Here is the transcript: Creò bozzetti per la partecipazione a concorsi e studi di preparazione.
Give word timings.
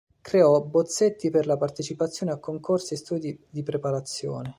Creò 0.19 0.59
bozzetti 0.61 1.29
per 1.29 1.45
la 1.45 1.57
partecipazione 1.57 2.31
a 2.31 2.39
concorsi 2.39 2.95
e 2.95 2.97
studi 2.97 3.39
di 3.47 3.61
preparazione. 3.61 4.49